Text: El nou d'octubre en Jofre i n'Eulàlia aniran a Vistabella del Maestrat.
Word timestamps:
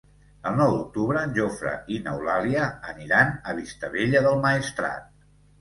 El 0.51 0.55
nou 0.59 0.71
d'octubre 0.77 1.19
en 1.27 1.35
Jofre 1.35 1.73
i 1.95 1.99
n'Eulàlia 2.07 2.63
aniran 2.95 3.37
a 3.53 3.55
Vistabella 3.61 4.27
del 4.29 4.43
Maestrat. 4.49 5.07